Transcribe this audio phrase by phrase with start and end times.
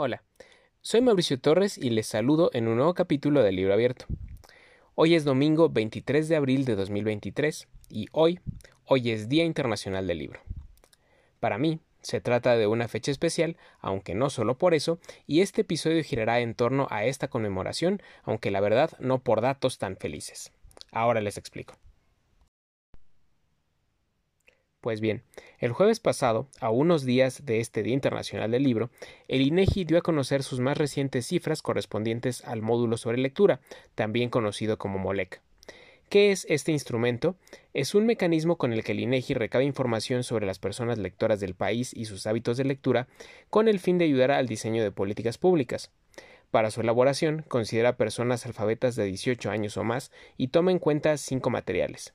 [0.00, 0.22] Hola,
[0.80, 4.06] soy Mauricio Torres y les saludo en un nuevo capítulo del Libro Abierto.
[4.94, 8.38] Hoy es domingo 23 de abril de 2023 y hoy,
[8.84, 10.38] hoy es Día Internacional del Libro.
[11.40, 15.62] Para mí, se trata de una fecha especial, aunque no solo por eso, y este
[15.62, 20.52] episodio girará en torno a esta conmemoración, aunque la verdad no por datos tan felices.
[20.92, 21.74] Ahora les explico.
[24.80, 25.24] Pues bien,
[25.58, 28.90] el jueves pasado, a unos días de este Día Internacional del Libro,
[29.26, 33.60] el INEGI dio a conocer sus más recientes cifras correspondientes al módulo sobre lectura,
[33.96, 35.40] también conocido como MOLEC.
[36.08, 37.34] ¿Qué es este instrumento?
[37.74, 41.56] Es un mecanismo con el que el INEGI recaba información sobre las personas lectoras del
[41.56, 43.08] país y sus hábitos de lectura
[43.50, 45.90] con el fin de ayudar al diseño de políticas públicas.
[46.52, 51.16] Para su elaboración, considera personas alfabetas de 18 años o más y toma en cuenta
[51.16, 52.14] cinco materiales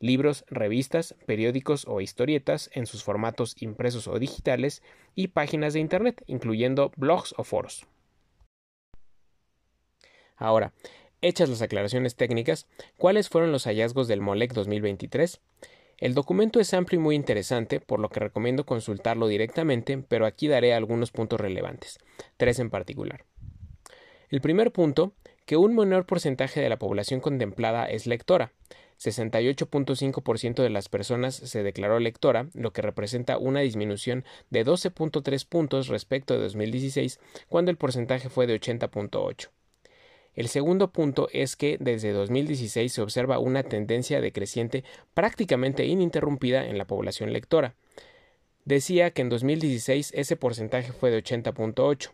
[0.00, 4.82] libros, revistas, periódicos o historietas en sus formatos impresos o digitales
[5.14, 7.86] y páginas de Internet, incluyendo blogs o foros.
[10.36, 10.72] Ahora,
[11.20, 15.40] hechas las aclaraciones técnicas, ¿cuáles fueron los hallazgos del MOLEC 2023?
[15.98, 20.48] El documento es amplio y muy interesante, por lo que recomiendo consultarlo directamente, pero aquí
[20.48, 21.98] daré algunos puntos relevantes,
[22.38, 23.26] tres en particular.
[24.30, 25.12] El primer punto,
[25.44, 28.52] que un menor porcentaje de la población contemplada es lectora.
[29.00, 35.88] 68.5% de las personas se declaró lectora, lo que representa una disminución de 12.3 puntos
[35.88, 39.48] respecto de 2016, cuando el porcentaje fue de 80.8.
[40.34, 46.78] El segundo punto es que desde 2016 se observa una tendencia decreciente prácticamente ininterrumpida en
[46.78, 47.74] la población lectora.
[48.64, 52.10] Decía que en 2016 ese porcentaje fue de 80.8.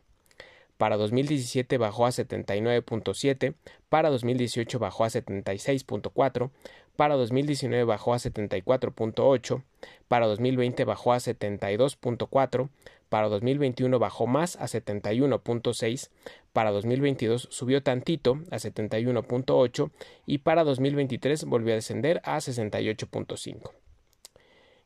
[0.76, 3.54] Para 2017 bajó a 79.7,
[3.88, 6.50] para 2018 bajó a 76.4,
[6.96, 9.62] para 2019 bajó a 74.8,
[10.08, 12.68] para 2020 bajó a 72.4,
[13.08, 16.10] para 2021 bajó más a 71.6,
[16.52, 19.90] para 2022 subió tantito a 71.8
[20.26, 23.85] y para 2023 volvió a descender a 68.5.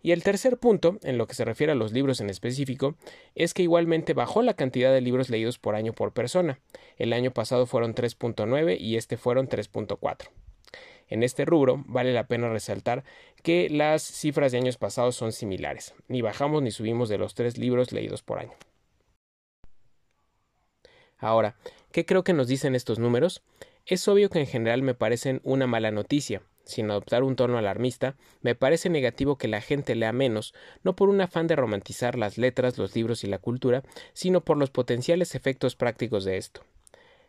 [0.03, 2.97] Y el tercer punto, en lo que se refiere a los libros en específico,
[3.34, 6.59] es que igualmente bajó la cantidad de libros leídos por año por persona.
[6.97, 10.28] El año pasado fueron 3.9 y este fueron 3.4.
[11.09, 13.05] En este rubro vale la pena resaltar
[13.43, 17.59] que las cifras de años pasados son similares, ni bajamos ni subimos de los tres
[17.59, 18.55] libros leídos por año.
[21.19, 21.56] Ahora,
[21.91, 23.43] ¿qué creo que nos dicen estos números?
[23.87, 28.16] Es obvio que en general me parecen una mala noticia, sin adoptar un tono alarmista,
[28.43, 32.38] me parece negativo que la gente lea menos, no por un afán de romantizar las
[32.38, 33.82] letras, los libros y la cultura,
[34.12, 36.62] sino por los potenciales efectos prácticos de esto.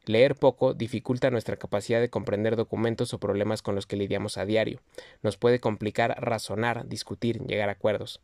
[0.06, 4.46] Leer poco dificulta nuestra capacidad de comprender documentos o problemas con los que lidiamos a
[4.46, 4.80] diario.
[5.22, 8.20] Nos puede complicar razonar, discutir, llegar a acuerdos.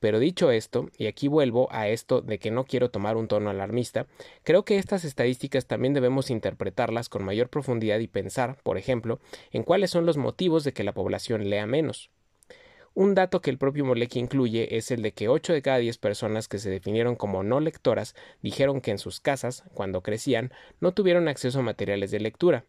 [0.00, 3.50] Pero dicho esto, y aquí vuelvo a esto de que no quiero tomar un tono
[3.50, 4.06] alarmista,
[4.42, 9.18] creo que estas estadísticas también debemos interpretarlas con mayor profundidad y pensar, por ejemplo,
[9.52, 12.10] en cuáles son los motivos de que la población lea menos.
[12.94, 15.98] Un dato que el propio Moleki incluye es el de que 8 de cada 10
[15.98, 20.94] personas que se definieron como no lectoras dijeron que en sus casas, cuando crecían, no
[20.94, 22.64] tuvieron acceso a materiales de lectura.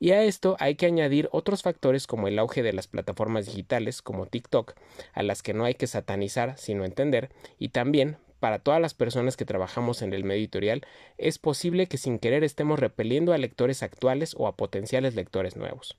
[0.00, 4.00] Y a esto hay que añadir otros factores como el auge de las plataformas digitales
[4.00, 4.74] como TikTok,
[5.12, 9.36] a las que no hay que satanizar sino entender, y también para todas las personas
[9.36, 10.86] que trabajamos en el medio editorial,
[11.16, 15.96] es posible que sin querer estemos repeliendo a lectores actuales o a potenciales lectores nuevos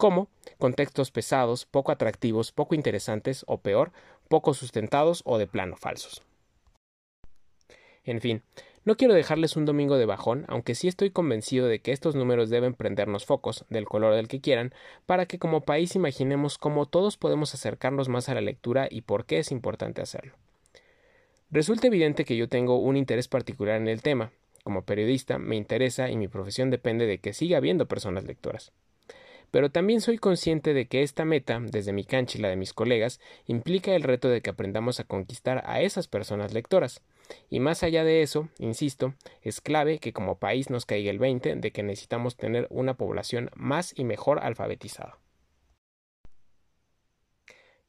[0.00, 0.28] como
[0.58, 3.92] contextos pesados, poco atractivos, poco interesantes o peor,
[4.28, 6.22] poco sustentados o de plano falsos.
[8.02, 8.42] En fin,
[8.84, 12.48] no quiero dejarles un domingo de bajón, aunque sí estoy convencido de que estos números
[12.48, 14.72] deben prendernos focos, del color del que quieran,
[15.06, 19.26] para que como país imaginemos cómo todos podemos acercarnos más a la lectura y por
[19.26, 20.34] qué es importante hacerlo.
[21.50, 24.30] Resulta evidente que yo tengo un interés particular en el tema.
[24.62, 28.72] Como periodista me interesa y mi profesión depende de que siga habiendo personas lectoras
[29.50, 32.72] pero también soy consciente de que esta meta, desde mi cancha y la de mis
[32.72, 37.02] colegas, implica el reto de que aprendamos a conquistar a esas personas lectoras.
[37.48, 41.56] Y más allá de eso, insisto, es clave que como país nos caiga el 20
[41.56, 45.18] de que necesitamos tener una población más y mejor alfabetizada.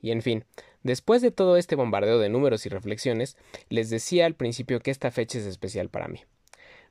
[0.02, 0.46] Y en fin,
[0.84, 3.38] después de todo este bombardeo de números y reflexiones,
[3.70, 6.22] les decía al principio que esta fecha es especial para mí.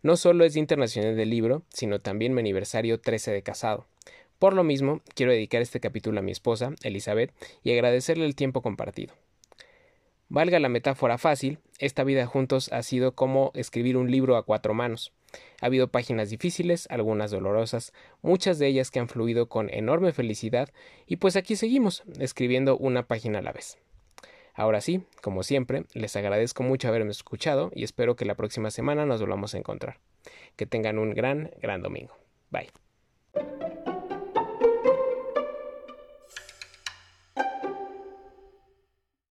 [0.03, 3.87] No solo es Día Internacional del Libro, sino también mi aniversario 13 de casado.
[4.38, 8.62] Por lo mismo, quiero dedicar este capítulo a mi esposa, Elizabeth, y agradecerle el tiempo
[8.62, 9.14] compartido.
[10.31, 14.75] Valga la metáfora fácil, esta vida juntos ha sido como escribir un libro a cuatro
[14.75, 15.12] manos.
[15.61, 17.93] Ha habido páginas difíciles, algunas dolorosas,
[18.23, 20.69] muchas de ellas que han fluido con enorme felicidad,
[21.06, 23.79] y pues aquí seguimos, escribiendo una página a la vez.
[24.55, 29.06] Ahora sí, como siempre, les agradezco mucho haberme escuchado y espero que la próxima semana
[29.06, 29.99] nos volvamos a encontrar.
[30.56, 32.15] Que tengan un gran, gran domingo.
[32.50, 32.69] Bye.